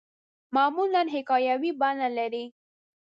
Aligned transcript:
معمولاً 0.55 1.01
حکایوي 1.13 1.71
بڼه 1.81 2.07
لري. 2.17 2.45